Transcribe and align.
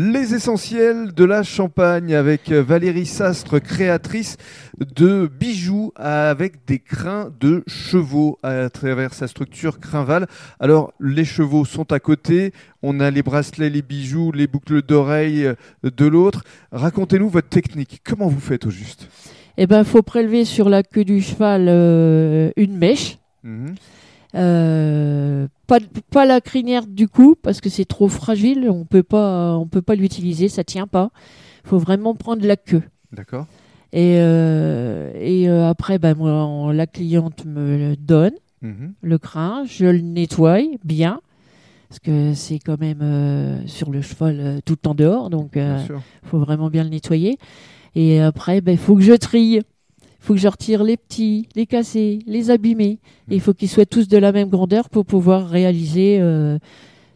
Les 0.00 0.32
essentiels 0.32 1.12
de 1.12 1.24
la 1.24 1.42
Champagne 1.42 2.14
avec 2.14 2.52
Valérie 2.52 3.04
Sastre, 3.04 3.58
créatrice 3.58 4.36
de 4.78 5.26
bijoux 5.26 5.90
avec 5.96 6.64
des 6.68 6.78
crins 6.78 7.32
de 7.40 7.64
chevaux 7.66 8.38
à 8.44 8.70
travers 8.70 9.12
sa 9.12 9.26
structure 9.26 9.80
Crinval. 9.80 10.28
Alors, 10.60 10.92
les 11.00 11.24
chevaux 11.24 11.64
sont 11.64 11.90
à 11.90 11.98
côté, 11.98 12.52
on 12.80 13.00
a 13.00 13.10
les 13.10 13.24
bracelets, 13.24 13.70
les 13.70 13.82
bijoux, 13.82 14.30
les 14.30 14.46
boucles 14.46 14.82
d'oreilles 14.82 15.52
de 15.82 16.06
l'autre. 16.06 16.44
Racontez-nous 16.70 17.28
votre 17.28 17.48
technique. 17.48 18.00
Comment 18.04 18.28
vous 18.28 18.38
faites 18.38 18.66
au 18.66 18.70
juste? 18.70 19.08
Eh 19.56 19.66
ben, 19.66 19.82
faut 19.82 20.02
prélever 20.02 20.44
sur 20.44 20.68
la 20.68 20.84
queue 20.84 21.04
du 21.04 21.20
cheval 21.20 21.66
euh, 21.68 22.52
une 22.56 22.76
mèche. 22.76 23.18
Mhm. 23.42 23.74
Euh, 24.34 25.17
pas, 25.68 25.78
pas 26.10 26.24
la 26.26 26.40
crinière 26.40 26.86
du 26.86 27.06
cou 27.06 27.36
parce 27.40 27.60
que 27.60 27.68
c'est 27.68 27.84
trop 27.84 28.08
fragile, 28.08 28.68
on 28.70 28.84
peut 28.84 29.04
pas, 29.04 29.56
on 29.56 29.68
peut 29.68 29.82
pas 29.82 29.94
l'utiliser, 29.94 30.48
ça 30.48 30.64
tient 30.64 30.88
pas. 30.88 31.10
Faut 31.64 31.78
vraiment 31.78 32.14
prendre 32.16 32.44
la 32.44 32.56
queue. 32.56 32.82
D'accord. 33.12 33.46
Et, 33.92 34.16
euh, 34.18 35.12
et 35.14 35.48
euh, 35.48 35.68
après, 35.68 35.98
ben, 35.98 36.14
moi, 36.16 36.30
on- 36.44 36.70
la 36.70 36.86
cliente 36.86 37.44
me 37.46 37.76
le 37.78 37.96
donne, 37.96 38.34
Mhm. 38.62 38.94
le 39.02 39.18
crin, 39.18 39.62
je 39.66 39.86
le 39.86 40.00
nettoie 40.00 40.58
bien 40.84 41.20
parce 41.88 42.00
que 42.00 42.34
c'est 42.34 42.58
quand 42.58 42.78
même 42.80 43.00
euh, 43.02 43.66
sur 43.66 43.90
le 43.90 44.02
cheval 44.02 44.60
tout 44.66 44.74
le 44.74 44.78
temps 44.78 44.94
dehors, 44.94 45.30
donc 45.30 45.56
sûr. 45.86 46.02
faut 46.24 46.38
vraiment 46.38 46.68
bien 46.68 46.82
le 46.84 46.90
nettoyer. 46.90 47.38
Et 47.94 48.20
après, 48.20 48.60
ben, 48.60 48.76
faut 48.76 48.94
que 48.96 49.00
je 49.02 49.14
trie. 49.14 49.60
Faut 50.28 50.34
que 50.34 50.40
je 50.40 50.48
retire 50.48 50.84
les 50.84 50.98
petits, 50.98 51.48
les 51.56 51.64
cassés, 51.64 52.18
les 52.26 52.50
abîmés. 52.50 52.98
Et 53.30 53.36
il 53.36 53.40
faut 53.40 53.54
qu'ils 53.54 53.70
soient 53.70 53.86
tous 53.86 54.08
de 54.08 54.18
la 54.18 54.30
même 54.30 54.50
grandeur 54.50 54.90
pour 54.90 55.06
pouvoir 55.06 55.48
réaliser 55.48 56.18
euh, 56.20 56.58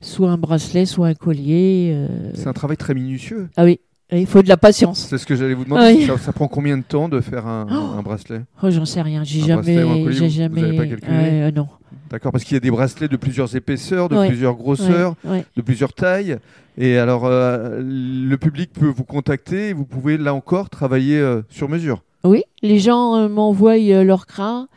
soit 0.00 0.30
un 0.30 0.38
bracelet, 0.38 0.86
soit 0.86 1.08
un 1.08 1.14
collier. 1.14 1.90
euh. 1.92 2.06
C'est 2.34 2.46
un 2.46 2.52
travail 2.52 2.76
très 2.76 2.94
minutieux. 2.94 3.48
Ah 3.56 3.64
oui, 3.64 3.80
il 4.12 4.26
faut 4.26 4.42
de 4.42 4.48
la 4.48 4.56
patience. 4.56 5.08
C'est 5.10 5.18
ce 5.18 5.26
que 5.26 5.34
j'allais 5.34 5.54
vous 5.54 5.64
demander. 5.64 5.92
Oui. 5.96 6.06
Ça, 6.06 6.18
ça 6.18 6.32
prend 6.32 6.46
combien 6.46 6.78
de 6.78 6.84
temps 6.84 7.08
de 7.08 7.20
faire 7.20 7.48
un, 7.48 7.66
Oh. 7.68 7.98
un 7.98 8.02
bracelet? 8.02 8.42
Oh, 8.62 8.70
j'en 8.70 8.84
sais 8.84 9.02
rien. 9.02 9.24
J'ai 9.24 9.40
jamais, 9.40 9.74
j'ai 9.74 9.82
vous- 9.82 10.04
vous 10.04 10.28
jamais. 10.28 10.62
avez 10.62 10.76
pas 10.76 10.86
calculé? 10.86 11.10
euh, 11.12 11.50
non. 11.50 11.66
D'accord, 12.10 12.30
parce 12.30 12.44
qu'il 12.44 12.54
y 12.54 12.58
a 12.58 12.60
des 12.60 12.70
bracelets 12.70 13.08
de 13.08 13.16
plusieurs 13.16 13.56
épaisseurs, 13.56 14.08
de 14.08 14.16
Ouais. 14.16 14.28
plusieurs 14.28 14.54
grosseurs, 14.54 15.16
Ouais, 15.24 15.30
ouais. 15.30 15.44
de 15.56 15.62
plusieurs 15.62 15.92
tailles. 15.92 16.38
Et 16.78 16.96
alors, 16.96 17.24
euh, 17.26 17.80
le 17.84 18.36
public 18.36 18.72
peut 18.72 18.86
vous 18.86 19.04
contacter 19.04 19.70
et 19.70 19.72
vous 19.72 19.84
pouvez 19.84 20.16
là 20.16 20.32
encore 20.32 20.70
travailler 20.70 21.18
euh, 21.18 21.42
sur 21.48 21.68
mesure. 21.68 22.02
Oui, 22.24 22.42
les 22.62 22.78
gens 22.78 23.16
euh, 23.16 23.28
m'envoient 23.28 23.78
euh, 23.78 24.04
leur 24.04 24.26
crin 24.26 24.68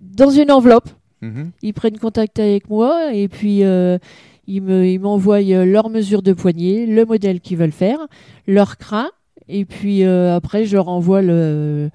dans 0.00 0.30
une 0.30 0.50
enveloppe. 0.50 0.88
Mhm. 1.22 1.50
Ils 1.62 1.74
prennent 1.74 1.98
contact 1.98 2.38
avec 2.38 2.68
moi 2.70 3.12
et 3.12 3.28
puis 3.28 3.62
euh, 3.62 3.98
ils 4.46 4.62
me, 4.62 4.86
ils 4.86 4.98
m'envoient 4.98 5.42
leur 5.42 5.90
mesure 5.90 6.22
de 6.22 6.32
poignet, 6.32 6.86
le 6.86 7.04
modèle 7.04 7.40
qu'ils 7.40 7.58
veulent 7.58 7.72
faire, 7.72 7.98
leur 8.46 8.78
crin. 8.78 9.10
Et 9.48 9.64
puis 9.64 10.04
après, 10.04 10.64
je 10.64 10.76
leur 10.76 10.88
envoie 10.88 11.22
le, 11.22 11.90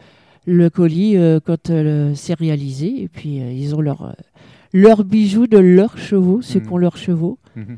le 0.46 0.70
colis 0.70 1.18
quand 1.46 1.72
c'est 2.14 2.34
réalisé. 2.34 3.02
Et 3.02 3.08
puis 3.08 3.38
ils 3.38 3.76
ont 3.76 3.82
leur, 3.82 4.16
leurs 4.74 5.04
bijoux 5.04 5.48
de 5.48 5.58
leurs 5.58 5.98
chevaux, 5.98 6.42
ceux 6.42 6.60
qui 6.60 6.70
ont 6.70 6.78
leurs 6.78 6.98
chevaux. 6.98 7.40
Mhm. 7.56 7.78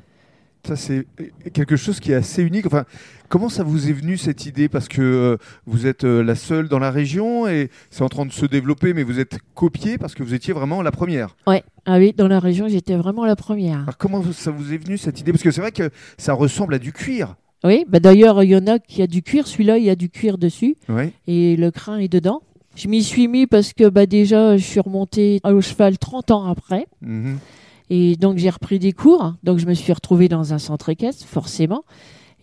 Ça, 0.68 0.76
c'est 0.76 1.08
quelque 1.54 1.78
chose 1.78 2.02
qui 2.02 2.12
est 2.12 2.16
assez 2.16 2.44
unique. 2.44 2.66
Enfin, 2.66 2.84
comment 3.30 3.48
ça 3.48 3.64
vous 3.64 3.90
est 3.90 3.94
venu 3.94 4.18
cette 4.18 4.46
idée? 4.46 4.68
Parce 4.68 4.90
que 4.90 5.02
euh, 5.02 5.38
vous 5.66 5.88
êtes 5.88 6.04
euh, 6.04 6.22
la 6.22 6.36
seule 6.36 6.68
dans 6.68 6.78
la 6.78 6.92
région 6.92 7.48
et 7.48 7.70
c'est 7.90 8.02
en 8.02 8.10
train 8.10 8.26
de 8.26 8.34
se 8.34 8.46
développer, 8.46 8.94
mais 8.94 9.04
vous 9.04 9.22
êtes 9.22 9.40
copié 9.56 9.98
parce 9.98 10.14
que 10.14 10.24
vous 10.24 10.34
étiez 10.34 10.54
vraiment 10.54 10.82
la 10.82 10.92
première. 10.92 11.38
Ouais. 11.48 11.64
Ah 11.86 12.00
oui, 12.00 12.12
dans 12.12 12.28
la 12.28 12.40
région, 12.42 12.68
j'étais 12.68 12.98
vraiment 12.98 13.26
la 13.26 13.38
première. 13.38 13.84
Alors, 13.84 13.98
comment 13.98 14.22
ça 14.34 14.52
vous 14.52 14.74
est 14.74 14.78
venu 14.78 14.98
cette 14.98 15.22
idée? 15.22 15.32
Parce 15.32 15.42
que 15.42 15.52
c'est 15.52 15.62
vrai 15.62 15.72
que 15.72 15.90
ça 16.18 16.34
ressemble 16.34 16.74
à 16.74 16.80
du 16.80 16.92
cuir. 16.92 17.38
Oui, 17.64 17.86
bah 17.88 18.02
d'ailleurs, 18.02 18.44
il 18.44 18.50
y 18.50 18.56
en 18.58 18.68
a 18.68 18.78
qui 18.78 19.02
a 19.02 19.08
du 19.08 19.24
cuir. 19.24 19.48
Celui-là, 19.48 19.78
il 19.78 19.86
y 19.86 19.90
a 19.90 19.96
du 19.96 20.10
cuir 20.10 20.38
dessus. 20.38 20.76
Oui. 20.90 21.14
et 21.28 21.56
le 21.56 21.72
crin 21.72 21.98
est 21.98 22.10
dedans. 22.10 22.42
Je 22.76 22.90
m'y 22.90 23.02
suis 23.02 23.30
mis 23.30 23.48
parce 23.48 23.72
que 23.72 23.88
bah, 23.88 24.06
déjà, 24.06 24.58
je 24.58 24.64
suis 24.64 24.82
remontée 24.82 25.40
au 25.46 25.62
cheval 25.62 25.98
30 25.98 26.32
ans 26.32 26.46
après. 26.46 26.88
Mhm. 27.02 27.38
Et 27.90 28.16
donc, 28.16 28.38
j'ai 28.38 28.50
repris 28.50 28.80
des 28.80 28.94
cours. 28.94 29.34
Donc, 29.44 29.60
je 29.60 29.66
me 29.66 29.74
suis 29.74 29.94
retrouvée 29.94 30.28
dans 30.28 30.54
un 30.54 30.58
centre 30.60 30.90
équestre, 30.90 31.26
forcément. 31.26 31.84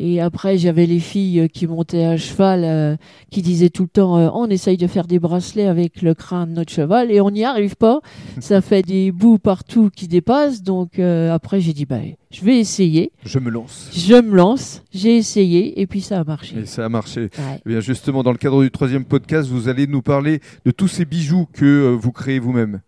Et 0.00 0.20
après, 0.20 0.58
j'avais 0.58 0.86
les 0.86 0.98
filles 0.98 1.40
euh, 1.40 1.46
qui 1.46 1.68
montaient 1.68 2.04
à 2.04 2.16
cheval, 2.16 2.64
euh, 2.64 2.96
qui 3.30 3.42
disaient 3.42 3.70
tout 3.70 3.84
le 3.84 3.88
temps 3.88 4.18
euh, 4.18 4.28
On 4.34 4.50
essaye 4.50 4.76
de 4.76 4.88
faire 4.88 5.06
des 5.06 5.20
bracelets 5.20 5.68
avec 5.68 6.02
le 6.02 6.14
crin 6.14 6.48
de 6.48 6.52
notre 6.52 6.72
cheval 6.72 7.12
et 7.12 7.20
on 7.20 7.30
n'y 7.30 7.44
arrive 7.44 7.76
pas. 7.76 8.00
Ça 8.40 8.60
fait 8.60 8.82
des 8.82 9.12
bouts 9.12 9.38
partout 9.38 9.90
qui 9.94 10.08
dépassent. 10.08 10.62
Donc, 10.62 10.98
euh, 10.98 11.32
après, 11.32 11.60
j'ai 11.60 11.72
dit 11.72 11.84
bah, 11.84 12.00
Je 12.32 12.44
vais 12.44 12.58
essayer. 12.58 13.12
Je 13.24 13.38
me 13.38 13.50
lance. 13.50 13.90
Je 13.94 14.20
me 14.20 14.34
lance. 14.34 14.82
J'ai 14.92 15.16
essayé 15.16 15.80
et 15.80 15.86
puis 15.86 16.00
ça 16.00 16.18
a 16.18 16.24
marché. 16.24 16.58
Et 16.58 16.66
ça 16.66 16.84
a 16.84 16.88
marché. 16.88 17.30
Ouais. 17.38 17.60
Eh 17.64 17.68
bien, 17.68 17.80
justement, 17.80 18.24
dans 18.24 18.32
le 18.32 18.38
cadre 18.38 18.64
du 18.64 18.72
troisième 18.72 19.04
podcast, 19.04 19.48
vous 19.48 19.68
allez 19.68 19.86
nous 19.86 20.02
parler 20.02 20.40
de 20.64 20.72
tous 20.72 20.88
ces 20.88 21.04
bijoux 21.04 21.46
que 21.52 21.64
euh, 21.64 21.90
vous 21.90 22.10
créez 22.10 22.40
vous-même. 22.40 22.80